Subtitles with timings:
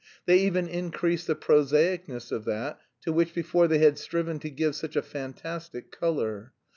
[0.25, 4.75] They even increased the prosaicness of that to which before they had striven to give
[4.75, 6.53] such a fantastic colour.